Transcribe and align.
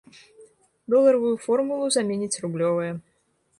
Доларавую 0.93 1.35
формулу 1.45 1.85
заменіць 1.99 2.41
рублёвая. 2.47 2.91